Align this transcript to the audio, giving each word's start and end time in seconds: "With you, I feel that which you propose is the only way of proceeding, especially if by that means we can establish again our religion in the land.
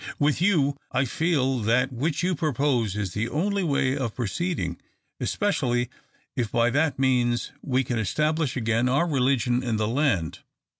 "With 0.17 0.41
you, 0.41 0.77
I 0.91 1.05
feel 1.05 1.59
that 1.59 1.93
which 1.93 2.23
you 2.23 2.33
propose 2.33 2.95
is 2.95 3.13
the 3.13 3.29
only 3.29 3.61
way 3.63 3.95
of 3.95 4.15
proceeding, 4.15 4.81
especially 5.19 5.89
if 6.35 6.51
by 6.51 6.71
that 6.71 6.97
means 6.97 7.51
we 7.61 7.83
can 7.83 7.99
establish 7.99 8.57
again 8.57 8.89
our 8.89 9.05
religion 9.05 9.61
in 9.61 9.75
the 9.77 9.87
land. 9.87 10.39